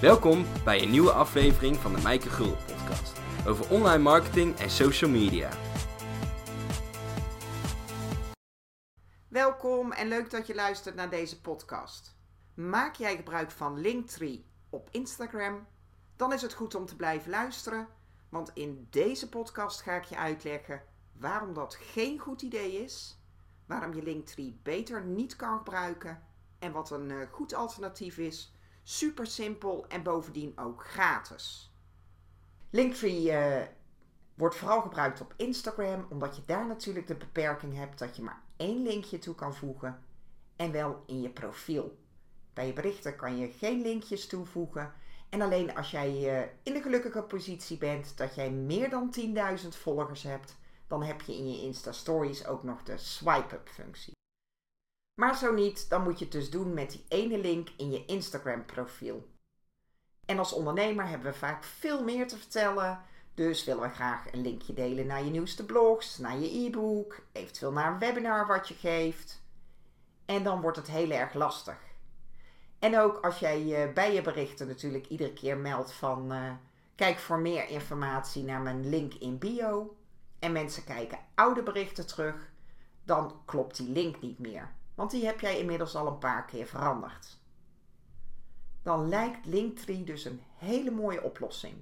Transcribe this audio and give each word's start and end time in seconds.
Welkom 0.00 0.44
bij 0.64 0.82
een 0.82 0.90
nieuwe 0.90 1.12
aflevering 1.12 1.76
van 1.76 1.94
de 1.94 2.02
Mijke 2.02 2.28
Gul 2.28 2.56
podcast 2.56 3.20
over 3.46 3.70
online 3.70 4.02
marketing 4.02 4.56
en 4.56 4.70
social 4.70 5.10
media. 5.10 5.50
Welkom 9.28 9.92
en 9.92 10.08
leuk 10.08 10.30
dat 10.30 10.46
je 10.46 10.54
luistert 10.54 10.94
naar 10.94 11.10
deze 11.10 11.40
podcast. 11.40 12.16
Maak 12.54 12.94
jij 12.94 13.16
gebruik 13.16 13.50
van 13.50 13.80
Linktree 13.80 14.46
op 14.70 14.88
Instagram? 14.90 15.66
Dan 16.16 16.32
is 16.32 16.42
het 16.42 16.54
goed 16.54 16.74
om 16.74 16.86
te 16.86 16.96
blijven 16.96 17.30
luisteren, 17.30 17.88
want 18.28 18.50
in 18.54 18.86
deze 18.90 19.28
podcast 19.28 19.80
ga 19.80 19.94
ik 19.94 20.04
je 20.04 20.16
uitleggen 20.16 20.82
waarom 21.12 21.54
dat 21.54 21.74
geen 21.74 22.18
goed 22.18 22.42
idee 22.42 22.72
is, 22.72 23.18
waarom 23.66 23.94
je 23.94 24.02
Linktree 24.02 24.60
beter 24.62 25.04
niet 25.04 25.36
kan 25.36 25.58
gebruiken 25.58 26.22
en 26.58 26.72
wat 26.72 26.90
een 26.90 27.10
eh, 27.10 27.16
goed 27.30 27.54
alternatief 27.54 28.18
is. 28.18 28.54
Super 28.82 29.26
simpel 29.26 29.84
en 29.88 30.02
bovendien 30.02 30.58
ook 30.58 30.84
gratis. 30.84 31.74
Linktree 32.70 33.22
uh, 33.22 33.62
wordt 34.34 34.56
vooral 34.56 34.80
gebruikt 34.80 35.20
op 35.20 35.34
Instagram, 35.36 36.06
omdat 36.08 36.36
je 36.36 36.42
daar 36.46 36.66
natuurlijk 36.66 37.06
de 37.06 37.16
beperking 37.16 37.76
hebt 37.76 37.98
dat 37.98 38.16
je 38.16 38.22
maar 38.22 38.42
één 38.56 38.82
linkje 38.82 39.18
toe 39.18 39.34
kan 39.34 39.54
voegen 39.54 40.02
en 40.56 40.72
wel 40.72 41.02
in 41.06 41.20
je 41.20 41.30
profiel. 41.30 41.98
Bij 42.52 42.66
je 42.66 42.72
berichten 42.72 43.16
kan 43.16 43.36
je 43.36 43.48
geen 43.48 43.80
linkjes 43.80 44.26
toevoegen. 44.26 44.92
En 45.28 45.40
alleen 45.40 45.76
als 45.76 45.90
jij 45.90 46.10
uh, 46.10 46.48
in 46.62 46.72
de 46.72 46.82
gelukkige 46.82 47.22
positie 47.22 47.78
bent 47.78 48.16
dat 48.16 48.34
jij 48.34 48.50
meer 48.50 48.90
dan 48.90 49.14
10.000 49.62 49.68
volgers 49.68 50.22
hebt, 50.22 50.56
dan 50.86 51.02
heb 51.02 51.20
je 51.20 51.36
in 51.36 51.52
je 51.52 51.62
Insta 51.62 51.92
Stories 51.92 52.46
ook 52.46 52.62
nog 52.62 52.82
de 52.82 52.98
swipe-up 52.98 53.68
functie. 53.68 54.19
Maar 55.14 55.36
zo 55.36 55.52
niet, 55.52 55.88
dan 55.88 56.02
moet 56.02 56.18
je 56.18 56.24
het 56.24 56.32
dus 56.32 56.50
doen 56.50 56.74
met 56.74 56.90
die 56.90 57.04
ene 57.08 57.38
link 57.38 57.68
in 57.76 57.90
je 57.90 58.04
Instagram 58.04 58.64
profiel. 58.64 59.28
En 60.26 60.38
als 60.38 60.52
ondernemer 60.52 61.08
hebben 61.08 61.32
we 61.32 61.38
vaak 61.38 61.64
veel 61.64 62.04
meer 62.04 62.28
te 62.28 62.36
vertellen. 62.36 63.00
Dus 63.34 63.64
willen 63.64 63.82
we 63.82 63.88
graag 63.88 64.32
een 64.32 64.40
linkje 64.40 64.72
delen 64.72 65.06
naar 65.06 65.24
je 65.24 65.30
nieuwste 65.30 65.66
blogs, 65.66 66.18
naar 66.18 66.38
je 66.38 66.66
e-book, 66.66 67.20
eventueel 67.32 67.72
naar 67.72 67.92
een 67.92 67.98
webinar 67.98 68.46
wat 68.46 68.68
je 68.68 68.74
geeft. 68.74 69.42
En 70.24 70.42
dan 70.42 70.60
wordt 70.60 70.76
het 70.76 70.86
heel 70.86 71.10
erg 71.10 71.34
lastig. 71.34 71.78
En 72.78 72.98
ook 72.98 73.24
als 73.24 73.38
jij 73.38 73.92
bij 73.92 74.14
je 74.14 74.22
berichten 74.22 74.66
natuurlijk 74.66 75.06
iedere 75.06 75.32
keer 75.32 75.56
meldt 75.56 75.92
van 75.92 76.32
uh, 76.32 76.52
kijk 76.94 77.18
voor 77.18 77.38
meer 77.38 77.68
informatie 77.68 78.44
naar 78.44 78.60
mijn 78.60 78.88
link 78.88 79.14
in 79.14 79.38
bio. 79.38 79.96
En 80.38 80.52
mensen 80.52 80.84
kijken 80.84 81.18
oude 81.34 81.62
berichten 81.62 82.06
terug, 82.06 82.50
dan 83.04 83.42
klopt 83.44 83.76
die 83.76 83.88
link 83.88 84.20
niet 84.20 84.38
meer. 84.38 84.70
Want 85.00 85.12
die 85.12 85.24
heb 85.24 85.40
jij 85.40 85.58
inmiddels 85.58 85.96
al 85.96 86.06
een 86.06 86.18
paar 86.18 86.44
keer 86.44 86.66
veranderd. 86.66 87.38
Dan 88.82 89.08
lijkt 89.08 89.46
Linktree 89.46 90.04
dus 90.04 90.24
een 90.24 90.42
hele 90.56 90.90
mooie 90.90 91.22
oplossing. 91.22 91.74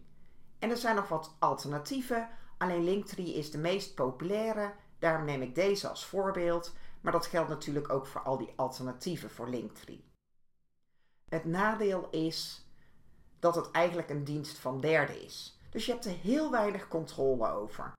En 0.58 0.70
er 0.70 0.76
zijn 0.76 0.96
nog 0.96 1.08
wat 1.08 1.36
alternatieven, 1.38 2.28
alleen 2.58 2.84
Linktree 2.84 3.34
is 3.34 3.50
de 3.50 3.58
meest 3.58 3.94
populaire, 3.94 4.74
daarom 4.98 5.24
neem 5.24 5.42
ik 5.42 5.54
deze 5.54 5.88
als 5.88 6.06
voorbeeld, 6.06 6.74
maar 7.00 7.12
dat 7.12 7.26
geldt 7.26 7.48
natuurlijk 7.48 7.90
ook 7.90 8.06
voor 8.06 8.20
al 8.20 8.38
die 8.38 8.52
alternatieven 8.56 9.30
voor 9.30 9.48
Linktree. 9.48 10.04
Het 11.28 11.44
nadeel 11.44 12.08
is 12.10 12.66
dat 13.38 13.54
het 13.54 13.70
eigenlijk 13.70 14.10
een 14.10 14.24
dienst 14.24 14.58
van 14.58 14.80
derden 14.80 15.22
is. 15.22 15.58
Dus 15.70 15.86
je 15.86 15.92
hebt 15.92 16.04
er 16.04 16.16
heel 16.16 16.50
weinig 16.50 16.88
controle 16.88 17.50
over. 17.50 17.92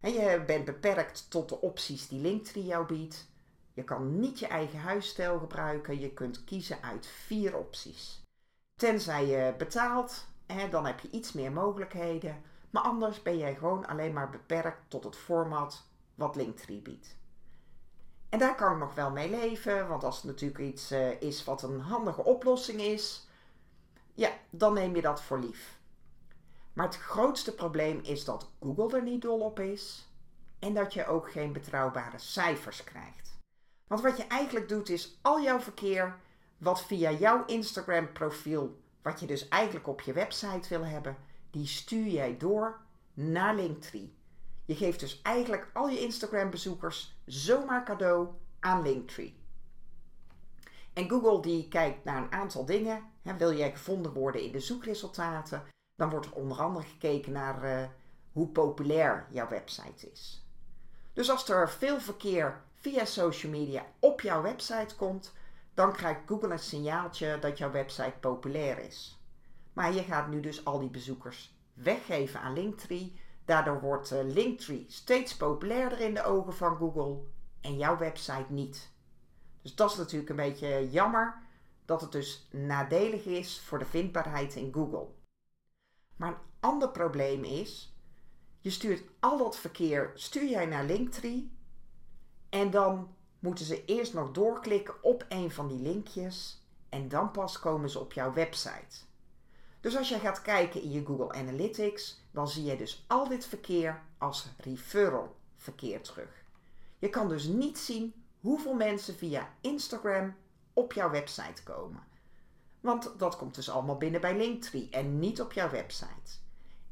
je 0.00 0.42
bent 0.46 0.64
beperkt 0.64 1.30
tot 1.30 1.48
de 1.48 1.60
opties 1.60 2.08
die 2.08 2.20
Linktree 2.20 2.64
jou 2.64 2.86
biedt. 2.86 3.32
Je 3.74 3.84
kan 3.84 4.20
niet 4.20 4.38
je 4.38 4.46
eigen 4.46 4.78
huisstijl 4.78 5.38
gebruiken. 5.38 6.00
Je 6.00 6.12
kunt 6.12 6.44
kiezen 6.44 6.82
uit 6.82 7.06
vier 7.06 7.56
opties. 7.56 8.22
Tenzij 8.74 9.26
je 9.26 9.54
betaalt, 9.58 10.26
hè, 10.46 10.68
dan 10.68 10.86
heb 10.86 11.00
je 11.00 11.10
iets 11.10 11.32
meer 11.32 11.52
mogelijkheden. 11.52 12.42
Maar 12.70 12.82
anders 12.82 13.22
ben 13.22 13.38
jij 13.38 13.54
gewoon 13.54 13.86
alleen 13.86 14.12
maar 14.12 14.30
beperkt 14.30 14.90
tot 14.90 15.04
het 15.04 15.16
format 15.16 15.82
wat 16.14 16.36
Linktree 16.36 16.80
biedt. 16.80 17.16
En 18.28 18.38
daar 18.38 18.54
kan 18.54 18.72
ik 18.72 18.78
nog 18.78 18.94
wel 18.94 19.10
mee 19.10 19.30
leven, 19.30 19.88
want 19.88 20.04
als 20.04 20.16
het 20.16 20.24
natuurlijk 20.24 20.60
iets 20.60 20.92
uh, 20.92 21.20
is 21.20 21.44
wat 21.44 21.62
een 21.62 21.80
handige 21.80 22.24
oplossing 22.24 22.80
is, 22.80 23.28
ja, 24.14 24.30
dan 24.50 24.74
neem 24.74 24.94
je 24.94 25.02
dat 25.02 25.22
voor 25.22 25.38
lief. 25.38 25.78
Maar 26.72 26.86
het 26.86 26.96
grootste 26.96 27.54
probleem 27.54 28.00
is 28.02 28.24
dat 28.24 28.50
Google 28.60 28.96
er 28.96 29.02
niet 29.02 29.22
dol 29.22 29.40
op 29.40 29.60
is 29.60 30.08
en 30.58 30.74
dat 30.74 30.94
je 30.94 31.06
ook 31.06 31.30
geen 31.30 31.52
betrouwbare 31.52 32.18
cijfers 32.18 32.84
krijgt. 32.84 33.33
Want 33.86 34.02
wat 34.02 34.16
je 34.16 34.26
eigenlijk 34.26 34.68
doet 34.68 34.88
is 34.88 35.18
al 35.22 35.42
jouw 35.42 35.60
verkeer, 35.60 36.18
wat 36.58 36.84
via 36.84 37.10
jouw 37.10 37.44
Instagram 37.44 38.12
profiel, 38.12 38.80
wat 39.02 39.20
je 39.20 39.26
dus 39.26 39.48
eigenlijk 39.48 39.86
op 39.86 40.00
je 40.00 40.12
website 40.12 40.68
wil 40.68 40.84
hebben, 40.84 41.16
die 41.50 41.66
stuur 41.66 42.06
jij 42.06 42.36
door 42.36 42.80
naar 43.14 43.54
Linktree. 43.54 44.14
Je 44.64 44.74
geeft 44.74 45.00
dus 45.00 45.22
eigenlijk 45.22 45.70
al 45.72 45.88
je 45.88 46.00
Instagram 46.00 46.50
bezoekers 46.50 47.16
zomaar 47.24 47.84
cadeau 47.84 48.28
aan 48.60 48.82
Linktree. 48.82 49.42
En 50.92 51.08
Google 51.08 51.42
die 51.42 51.68
kijkt 51.68 52.04
naar 52.04 52.22
een 52.22 52.32
aantal 52.32 52.64
dingen. 52.64 53.02
wil 53.38 53.56
jij 53.56 53.70
gevonden 53.70 54.12
worden 54.12 54.42
in 54.42 54.52
de 54.52 54.60
zoekresultaten, 54.60 55.62
dan 55.94 56.10
wordt 56.10 56.26
er 56.26 56.32
onder 56.32 56.58
andere 56.58 56.84
gekeken 56.86 57.32
naar 57.32 57.64
uh, 57.64 57.88
hoe 58.32 58.48
populair 58.48 59.26
jouw 59.30 59.48
website 59.48 60.10
is. 60.10 60.43
Dus 61.14 61.30
als 61.30 61.48
er 61.48 61.70
veel 61.70 62.00
verkeer 62.00 62.62
via 62.74 63.04
social 63.04 63.52
media 63.52 63.86
op 63.98 64.20
jouw 64.20 64.42
website 64.42 64.96
komt, 64.96 65.32
dan 65.74 65.92
krijgt 65.92 66.20
Google 66.26 66.52
een 66.52 66.58
signaaltje 66.58 67.38
dat 67.38 67.58
jouw 67.58 67.70
website 67.70 68.14
populair 68.20 68.78
is. 68.78 69.18
Maar 69.72 69.94
je 69.94 70.02
gaat 70.02 70.28
nu 70.28 70.40
dus 70.40 70.64
al 70.64 70.78
die 70.78 70.90
bezoekers 70.90 71.54
weggeven 71.74 72.40
aan 72.40 72.52
Linktree. 72.52 73.20
Daardoor 73.44 73.80
wordt 73.80 74.12
eh, 74.12 74.24
Linktree 74.24 74.84
steeds 74.88 75.36
populairder 75.36 76.00
in 76.00 76.14
de 76.14 76.24
ogen 76.24 76.54
van 76.54 76.76
Google 76.76 77.18
en 77.60 77.76
jouw 77.76 77.98
website 77.98 78.46
niet. 78.48 78.92
Dus 79.62 79.74
dat 79.74 79.90
is 79.90 79.96
natuurlijk 79.96 80.30
een 80.30 80.36
beetje 80.36 80.90
jammer 80.90 81.42
dat 81.84 82.00
het 82.00 82.12
dus 82.12 82.48
nadelig 82.50 83.24
is 83.24 83.60
voor 83.60 83.78
de 83.78 83.84
vindbaarheid 83.84 84.54
in 84.54 84.72
Google. 84.72 85.06
Maar 86.16 86.28
een 86.28 86.38
ander 86.60 86.90
probleem 86.90 87.44
is, 87.44 87.93
je 88.64 88.70
stuurt 88.70 89.02
al 89.20 89.38
dat 89.38 89.56
verkeer 89.56 90.10
stuur 90.14 90.48
jij 90.48 90.66
naar 90.66 90.84
Linktree 90.84 91.50
en 92.48 92.70
dan 92.70 93.14
moeten 93.38 93.64
ze 93.64 93.84
eerst 93.84 94.14
nog 94.14 94.30
doorklikken 94.30 95.02
op 95.02 95.24
een 95.28 95.50
van 95.50 95.68
die 95.68 95.78
linkjes 95.78 96.62
en 96.88 97.08
dan 97.08 97.30
pas 97.30 97.58
komen 97.58 97.90
ze 97.90 97.98
op 97.98 98.12
jouw 98.12 98.32
website. 98.32 99.04
Dus 99.80 99.96
als 99.96 100.08
je 100.08 100.18
gaat 100.18 100.42
kijken 100.42 100.82
in 100.82 100.90
je 100.90 101.04
Google 101.04 101.32
Analytics, 101.32 102.20
dan 102.30 102.48
zie 102.48 102.64
je 102.64 102.76
dus 102.76 103.04
al 103.06 103.28
dit 103.28 103.46
verkeer 103.46 104.02
als 104.18 104.48
referral 104.58 105.36
verkeer 105.56 106.02
terug. 106.02 106.44
Je 106.98 107.08
kan 107.08 107.28
dus 107.28 107.44
niet 107.44 107.78
zien 107.78 108.14
hoeveel 108.40 108.74
mensen 108.74 109.14
via 109.14 109.54
Instagram 109.60 110.36
op 110.72 110.92
jouw 110.92 111.10
website 111.10 111.62
komen. 111.62 112.02
Want 112.80 113.18
dat 113.18 113.36
komt 113.36 113.54
dus 113.54 113.70
allemaal 113.70 113.98
binnen 113.98 114.20
bij 114.20 114.36
Linktree 114.36 114.88
en 114.90 115.18
niet 115.18 115.40
op 115.40 115.52
jouw 115.52 115.70
website. 115.70 116.43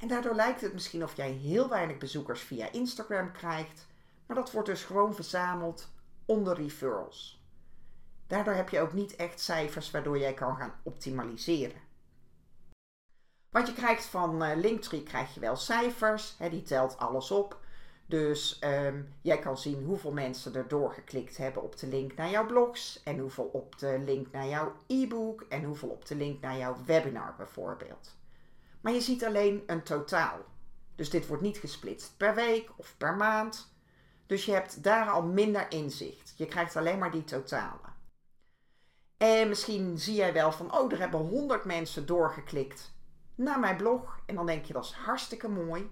En 0.03 0.09
daardoor 0.09 0.35
lijkt 0.35 0.61
het 0.61 0.73
misschien 0.73 1.03
of 1.03 1.17
jij 1.17 1.31
heel 1.31 1.69
weinig 1.69 1.99
bezoekers 1.99 2.41
via 2.41 2.73
Instagram 2.73 3.33
krijgt, 3.33 3.87
maar 4.27 4.37
dat 4.37 4.51
wordt 4.51 4.69
dus 4.69 4.85
gewoon 4.85 5.15
verzameld 5.15 5.89
onder 6.25 6.57
referrals. 6.57 7.43
Daardoor 8.27 8.55
heb 8.55 8.69
je 8.69 8.81
ook 8.81 8.93
niet 8.93 9.17
echt 9.17 9.41
cijfers 9.41 9.91
waardoor 9.91 10.19
jij 10.19 10.35
kan 10.35 10.57
gaan 10.57 10.75
optimaliseren. 10.83 11.81
Wat 13.51 13.67
je 13.67 13.73
krijgt 13.73 14.05
van 14.05 14.43
uh, 14.43 14.57
Linktree 14.57 15.03
krijg 15.03 15.35
je 15.35 15.41
wel 15.41 15.57
cijfers, 15.57 16.35
hè, 16.39 16.51
die 16.51 16.63
telt 16.63 16.99
alles 16.99 17.31
op. 17.31 17.61
Dus 18.07 18.61
um, 18.65 19.15
jij 19.21 19.39
kan 19.39 19.59
zien 19.59 19.85
hoeveel 19.85 20.13
mensen 20.13 20.55
er 20.55 20.69
doorgeklikt 20.69 21.37
hebben 21.37 21.63
op 21.63 21.77
de 21.77 21.87
link 21.87 22.15
naar 22.15 22.31
jouw 22.31 22.47
blogs 22.47 23.03
en 23.03 23.19
hoeveel 23.19 23.51
op 23.53 23.79
de 23.79 24.03
link 24.05 24.33
naar 24.33 24.49
jouw 24.49 24.73
e-book 24.87 25.45
en 25.49 25.65
hoeveel 25.65 25.89
op 25.89 26.07
de 26.07 26.15
link 26.17 26.41
naar 26.41 26.57
jouw 26.57 26.77
webinar 26.85 27.35
bijvoorbeeld. 27.37 28.21
Maar 28.83 28.93
je 28.93 29.01
ziet 29.01 29.25
alleen 29.25 29.63
een 29.67 29.83
totaal. 29.83 30.39
Dus 30.95 31.11
dit 31.11 31.27
wordt 31.27 31.43
niet 31.43 31.59
gesplitst 31.59 32.17
per 32.17 32.35
week 32.35 32.71
of 32.77 32.95
per 32.99 33.17
maand. 33.17 33.75
Dus 34.27 34.45
je 34.45 34.53
hebt 34.53 34.83
daar 34.83 35.11
al 35.11 35.23
minder 35.23 35.71
inzicht. 35.71 36.35
Je 36.37 36.47
krijgt 36.47 36.77
alleen 36.77 36.99
maar 36.99 37.11
die 37.11 37.25
totalen. 37.25 37.93
En 39.17 39.49
misschien 39.49 39.99
zie 39.99 40.15
jij 40.15 40.33
wel 40.33 40.53
van, 40.53 40.75
oh, 40.75 40.93
er 40.93 40.99
hebben 40.99 41.21
100 41.21 41.65
mensen 41.65 42.07
doorgeklikt 42.07 42.95
naar 43.35 43.61
mijn 43.61 43.77
blog. 43.77 44.21
En 44.27 44.35
dan 44.35 44.47
denk 44.47 44.65
je, 44.65 44.73
dat 44.73 44.85
is 44.85 44.93
hartstikke 44.93 45.49
mooi. 45.49 45.91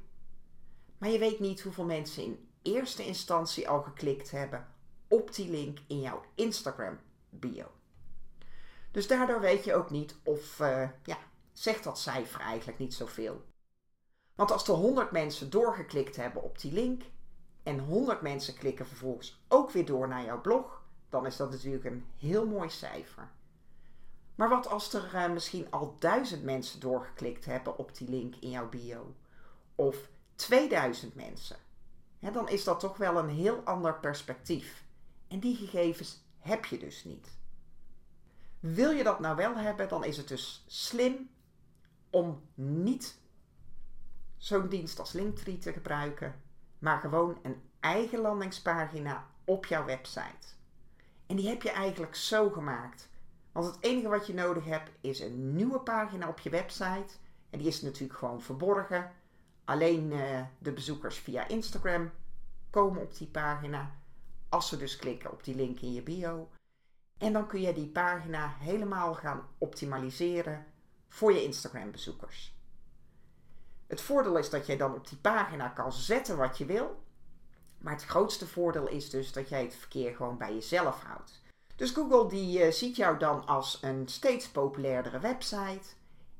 Maar 0.99 1.09
je 1.09 1.19
weet 1.19 1.41
niet 1.41 1.61
hoeveel 1.61 1.85
mensen 1.85 2.23
in 2.23 2.49
eerste 2.63 3.07
instantie 3.07 3.69
al 3.69 3.83
geklikt 3.83 4.31
hebben 4.31 4.67
op 5.09 5.35
die 5.35 5.51
link 5.51 5.79
in 5.87 6.01
jouw 6.01 6.23
Instagram 6.35 6.99
bio. 7.31 7.67
Dus 8.91 9.07
daardoor 9.07 9.41
weet 9.41 9.65
je 9.65 9.75
ook 9.75 9.91
niet 9.91 10.17
of, 10.23 10.61
uh, 10.61 10.89
ja, 11.05 11.19
zegt 11.61 11.85
dat 11.85 11.99
cijfer 11.99 12.41
eigenlijk 12.41 12.79
niet 12.79 12.95
zoveel. 12.95 13.45
Want 14.35 14.51
als 14.51 14.69
er 14.69 14.75
100 14.75 15.11
mensen 15.11 15.51
doorgeklikt 15.51 16.17
hebben 16.17 16.43
op 16.43 16.59
die 16.59 16.73
link 16.73 17.03
en 17.63 17.79
100 17.79 18.21
mensen 18.21 18.55
klikken 18.55 18.87
vervolgens 18.87 19.43
ook 19.49 19.71
weer 19.71 19.87
door 19.87 20.09
naar 20.09 20.25
jouw 20.25 20.41
blog, 20.41 20.83
dan 21.09 21.27
is 21.27 21.37
dat 21.37 21.51
natuurlijk 21.51 21.85
een 21.85 22.05
heel 22.17 22.47
mooi 22.47 22.71
cijfer. 22.71 23.31
Maar 24.35 24.49
wat 24.49 24.69
als 24.69 24.93
er 24.93 25.15
eh, 25.15 25.31
misschien 25.31 25.71
al 25.71 25.97
duizend 25.99 26.43
mensen 26.43 26.81
doorgeklikt 26.81 27.45
hebben 27.45 27.79
op 27.79 27.97
die 27.97 28.09
link 28.09 28.35
in 28.37 28.51
jouw 28.51 28.69
bio? 28.69 29.15
Of 29.75 30.09
2000 30.35 31.15
mensen? 31.15 31.57
dan 32.19 32.49
is 32.49 32.65
dat 32.65 32.81
toch 32.81 32.97
wel 32.97 33.19
een 33.19 33.29
heel 33.29 33.61
ander 33.65 33.95
perspectief. 33.95 34.85
En 35.29 35.41
die 35.41 35.57
gegevens 35.57 36.23
heb 36.39 36.65
je 36.65 36.79
dus 36.79 37.05
niet. 37.05 37.29
Wil 38.61 38.91
je 38.91 39.03
dat 39.03 39.21
nou 39.21 39.37
wel 39.37 39.57
hebben, 39.57 39.89
dan 39.89 40.05
is 40.05 40.17
het 40.17 40.29
dus 40.29 40.65
slim 40.67 41.31
om 42.11 42.43
niet 42.55 43.19
zo'n 44.37 44.69
dienst 44.69 44.99
als 44.99 45.13
Linktree 45.13 45.59
te 45.59 45.73
gebruiken, 45.73 46.43
maar 46.79 46.99
gewoon 47.01 47.39
een 47.43 47.63
eigen 47.81 48.19
landingspagina 48.19 49.27
op 49.45 49.67
jouw 49.67 49.85
website. 49.85 50.47
En 51.27 51.37
die 51.37 51.49
heb 51.49 51.63
je 51.63 51.71
eigenlijk 51.71 52.15
zo 52.15 52.51
gemaakt. 52.51 53.09
Want 53.53 53.67
het 53.67 53.77
enige 53.81 54.09
wat 54.09 54.27
je 54.27 54.35
nodig 54.35 54.65
hebt 54.65 54.91
is 55.01 55.21
een 55.21 55.55
nieuwe 55.55 55.81
pagina 55.81 56.29
op 56.29 56.39
je 56.39 56.51
website. 56.51 57.15
En 57.51 57.59
die 57.59 57.69
is 57.69 57.83
natuurlijk 57.83 58.19
gewoon 58.19 58.43
verborgen. 58.43 59.13
Alleen 59.65 60.13
uh, 60.13 60.41
de 60.59 60.73
bezoekers 60.73 61.19
via 61.19 61.49
Instagram 61.49 62.11
komen 62.71 63.03
op 63.03 63.19
die 63.19 63.27
pagina. 63.27 63.95
Als 64.49 64.69
ze 64.69 64.77
dus 64.77 64.97
klikken 64.97 65.33
op 65.33 65.45
die 65.45 65.55
link 65.55 65.81
in 65.81 65.93
je 65.93 66.03
bio. 66.03 66.49
En 67.19 67.33
dan 67.33 67.47
kun 67.47 67.61
je 67.61 67.73
die 67.73 67.89
pagina 67.89 68.55
helemaal 68.59 69.15
gaan 69.15 69.49
optimaliseren 69.59 70.67
voor 71.11 71.33
je 71.33 71.43
Instagram 71.43 71.91
bezoekers. 71.91 72.55
Het 73.87 74.01
voordeel 74.01 74.39
is 74.39 74.51
dat 74.51 74.67
jij 74.67 74.77
dan 74.77 74.95
op 74.95 75.09
die 75.09 75.19
pagina 75.19 75.69
kan 75.69 75.93
zetten 75.93 76.37
wat 76.37 76.59
je 76.59 76.65
wil. 76.65 77.03
Maar 77.79 77.93
het 77.93 78.05
grootste 78.05 78.47
voordeel 78.47 78.89
is 78.89 79.11
dus 79.11 79.33
dat 79.33 79.49
jij 79.49 79.63
het 79.63 79.75
verkeer 79.75 80.15
gewoon 80.15 80.39
bij 80.39 80.55
jezelf 80.55 81.03
houdt. 81.03 81.43
Dus 81.77 81.91
Google 81.91 82.29
die 82.29 82.67
uh, 82.67 82.73
ziet 82.73 82.97
jou 82.97 83.19
dan 83.19 83.47
als 83.47 83.79
een 83.83 84.09
steeds 84.09 84.49
populairdere 84.49 85.19
website. 85.19 85.89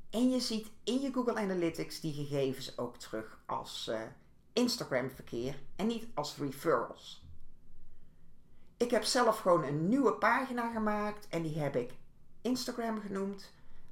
En 0.09 0.29
je 0.29 0.39
ziet 0.39 0.71
in 0.83 1.01
je 1.01 1.11
Google 1.13 1.35
Analytics 1.35 1.99
die 1.99 2.13
gegevens 2.13 2.77
ook 2.77 2.97
terug 2.97 3.39
als 3.45 3.87
uh, 3.91 4.01
Instagram 4.53 5.11
verkeer 5.11 5.59
en 5.75 5.87
niet 5.87 6.07
als 6.13 6.37
referrals. 6.37 7.25
Ik 8.77 8.91
heb 8.91 9.03
zelf 9.03 9.39
gewoon 9.39 9.63
een 9.63 9.87
nieuwe 9.89 10.13
pagina 10.13 10.71
gemaakt 10.71 11.27
en 11.27 11.41
die 11.41 11.59
heb 11.59 11.75
ik 11.75 11.91
Instagram 12.41 13.01
genoemd. 13.01 13.51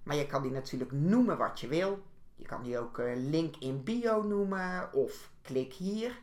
Maar 0.10 0.18
je 0.18 0.26
kan 0.26 0.42
die 0.42 0.52
natuurlijk 0.52 0.92
noemen 0.92 1.38
wat 1.38 1.60
je 1.60 1.68
wil. 1.68 2.04
Je 2.36 2.46
kan 2.46 2.64
die 2.64 2.80
ook 2.80 2.98
uh, 2.98 3.12
link 3.16 3.56
in 3.56 3.84
bio 3.84 4.24
noemen 4.24 4.94
of 4.94 5.32
klik 5.42 5.74
hier. 5.74 6.20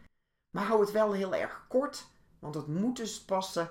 Maar 0.51 0.65
hou 0.65 0.81
het 0.81 0.91
wel 0.91 1.13
heel 1.13 1.35
erg 1.35 1.65
kort, 1.69 2.07
want 2.39 2.55
het 2.55 2.67
moet 2.67 2.97
dus 2.97 3.25
passen 3.25 3.69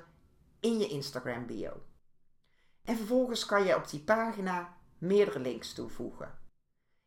in 0.59 0.77
je 0.77 0.87
Instagram 0.87 1.45
bio. 1.45 1.71
En 2.83 2.97
vervolgens 2.97 3.45
kan 3.45 3.63
je 3.63 3.75
op 3.75 3.89
die 3.89 3.99
pagina 3.99 4.77
meerdere 4.97 5.39
links 5.39 5.73
toevoegen. 5.73 6.37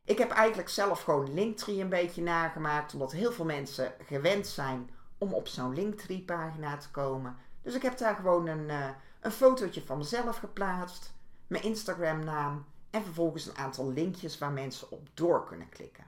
Ik 0.05 0.19
heb 0.19 0.31
eigenlijk 0.31 0.69
zelf 0.69 1.03
gewoon 1.03 1.35
Linktree 1.35 1.81
een 1.81 1.89
beetje 1.89 2.23
nagemaakt, 2.23 2.93
omdat 2.93 3.13
heel 3.13 3.33
veel 3.33 3.45
mensen 3.45 3.93
gewend 3.99 4.47
zijn 4.47 4.91
om 5.19 5.33
op 5.33 5.49
zo'n 5.49 5.75
Linktree 5.75 6.25
pagina 6.25 6.77
te 6.77 6.91
komen. 6.91 7.37
Dus 7.63 7.75
ik 7.75 7.83
heb 7.83 7.99
daar 7.99 8.17
gewoon 8.17 8.47
een, 8.47 8.69
uh, 8.69 8.89
een 9.21 9.31
fotootje 9.31 9.83
van 9.83 9.99
mezelf 9.99 10.37
geplaatst, 10.37 11.15
mijn 11.47 11.63
Instagram 11.63 12.25
naam 12.25 12.67
en 12.91 13.05
vervolgens 13.05 13.47
een 13.47 13.57
aantal 13.57 13.93
linkjes 13.93 14.39
waar 14.39 14.53
mensen 14.53 14.91
op 14.91 15.09
door 15.15 15.47
kunnen 15.47 15.69
klikken. 15.69 16.05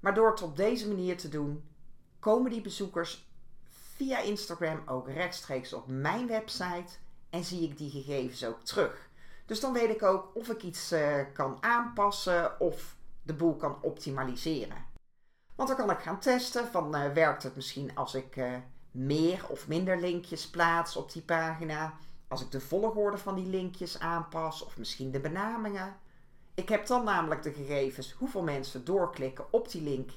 Maar 0.00 0.14
door 0.14 0.30
het 0.30 0.42
op 0.42 0.56
deze 0.56 0.88
manier 0.88 1.16
te 1.16 1.28
doen, 1.28 1.64
komen 2.18 2.50
die 2.50 2.60
bezoekers 2.60 3.28
via 3.96 4.18
Instagram 4.18 4.82
ook 4.86 5.08
rechtstreeks 5.08 5.72
op 5.72 5.86
mijn 5.86 6.26
website 6.26 6.92
en 7.30 7.44
zie 7.44 7.62
ik 7.62 7.78
die 7.78 7.90
gegevens 7.90 8.44
ook 8.44 8.62
terug. 8.62 9.08
Dus 9.46 9.60
dan 9.60 9.72
weet 9.72 9.90
ik 9.90 10.02
ook 10.02 10.30
of 10.34 10.48
ik 10.48 10.62
iets 10.62 10.92
uh, 10.92 11.20
kan 11.32 11.56
aanpassen 11.60 12.60
of 12.60 12.96
de 13.22 13.34
boel 13.34 13.56
kan 13.56 13.78
optimaliseren. 13.80 14.84
Want 15.54 15.68
dan 15.68 15.78
kan 15.78 15.90
ik 15.90 15.98
gaan 15.98 16.20
testen 16.20 16.66
van 16.66 16.96
uh, 16.96 17.12
werkt 17.12 17.42
het 17.42 17.56
misschien 17.56 17.96
als 17.96 18.14
ik 18.14 18.36
uh, 18.36 18.56
meer 18.90 19.48
of 19.48 19.68
minder 19.68 20.00
linkjes 20.00 20.50
plaats 20.50 20.96
op 20.96 21.12
die 21.12 21.22
pagina. 21.22 21.94
Als 22.28 22.42
ik 22.42 22.50
de 22.50 22.60
volgorde 22.60 23.18
van 23.18 23.34
die 23.34 23.46
linkjes 23.46 24.00
aanpas 24.00 24.64
of 24.64 24.78
misschien 24.78 25.10
de 25.10 25.20
benamingen. 25.20 25.96
Ik 26.54 26.68
heb 26.68 26.86
dan 26.86 27.04
namelijk 27.04 27.42
de 27.42 27.52
gegevens 27.52 28.12
hoeveel 28.12 28.42
mensen 28.42 28.84
doorklikken 28.84 29.52
op 29.52 29.70
die 29.70 29.82
link 29.82 30.10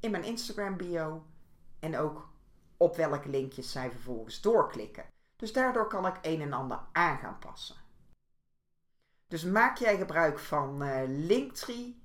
in 0.00 0.10
mijn 0.10 0.24
Instagram 0.24 0.76
bio 0.76 1.22
en 1.78 1.96
ook 1.98 2.28
op 2.76 2.96
welke 2.96 3.28
linkjes 3.28 3.72
zij 3.72 3.90
vervolgens 3.90 4.40
doorklikken. 4.40 5.04
Dus 5.36 5.52
daardoor 5.52 5.86
kan 5.86 6.06
ik 6.06 6.18
een 6.22 6.40
en 6.40 6.52
ander 6.52 6.80
aan 6.92 7.18
gaan 7.18 7.38
passen. 7.38 7.76
Dus 9.28 9.44
maak 9.44 9.76
jij 9.76 9.96
gebruik 9.96 10.38
van 10.38 10.82
uh, 10.82 11.00
Linktree, 11.06 12.02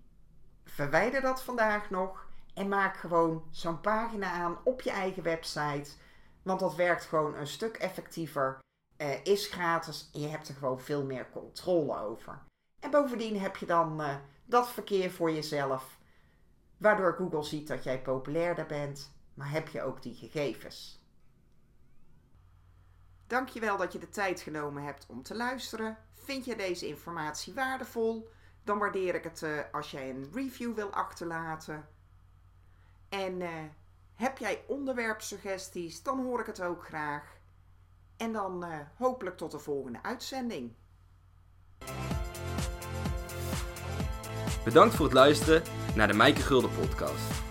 verwijder 0.63 1.21
dat 1.21 1.43
vandaag 1.43 1.89
nog 1.89 2.27
en 2.53 2.67
maak 2.67 2.97
gewoon 2.97 3.43
zo'n 3.49 3.81
pagina 3.81 4.31
aan 4.31 4.57
op 4.63 4.81
je 4.81 4.91
eigen 4.91 5.23
website. 5.23 5.91
Want 6.41 6.59
dat 6.59 6.75
werkt 6.75 7.05
gewoon 7.05 7.35
een 7.35 7.47
stuk 7.47 7.77
effectiever, 7.77 8.59
uh, 9.01 9.25
is 9.25 9.47
gratis 9.47 10.09
en 10.13 10.19
je 10.19 10.27
hebt 10.27 10.47
er 10.47 10.55
gewoon 10.55 10.79
veel 10.79 11.05
meer 11.05 11.29
controle 11.31 11.97
over. 11.97 12.43
En 12.79 12.91
bovendien 12.91 13.39
heb 13.39 13.55
je 13.55 13.65
dan 13.65 14.01
uh, 14.01 14.15
dat 14.45 14.69
verkeer 14.69 15.11
voor 15.11 15.31
jezelf, 15.31 15.97
waardoor 16.77 17.13
Google 17.13 17.43
ziet 17.43 17.67
dat 17.67 17.83
jij 17.83 18.01
populairder 18.01 18.65
bent 18.65 19.11
maar 19.33 19.51
heb 19.51 19.67
je 19.67 19.81
ook 19.81 20.01
die 20.01 20.15
gegevens? 20.15 21.05
Dankjewel 23.27 23.77
dat 23.77 23.93
je 23.93 23.99
de 23.99 24.09
tijd 24.09 24.41
genomen 24.41 24.83
hebt 24.83 25.05
om 25.07 25.23
te 25.23 25.35
luisteren. 25.35 25.97
Vind 26.13 26.45
je 26.45 26.55
deze 26.55 26.87
informatie 26.87 27.53
waardevol? 27.53 28.29
Dan 28.63 28.77
waardeer 28.77 29.15
ik 29.15 29.23
het 29.23 29.41
uh, 29.41 29.59
als 29.71 29.91
jij 29.91 30.09
een 30.09 30.29
review 30.33 30.75
wil 30.75 30.89
achterlaten. 30.89 31.87
En 33.09 33.41
heb 34.13 34.37
jij 34.37 34.63
onderwerpsuggesties, 34.67 36.03
dan 36.03 36.23
hoor 36.23 36.39
ik 36.39 36.45
het 36.45 36.61
ook 36.61 36.85
graag. 36.85 37.39
En 38.21 38.31
dan 38.31 38.65
uh, 38.65 38.75
hopelijk 38.97 39.37
tot 39.37 39.51
de 39.51 39.59
volgende 39.59 39.99
uitzending. 40.01 40.73
Bedankt 44.63 44.95
voor 44.95 45.05
het 45.05 45.13
luisteren 45.13 45.63
naar 45.95 46.07
de 46.07 46.13
Mijke 46.13 46.41
Gulden 46.41 46.69
podcast. 46.79 47.50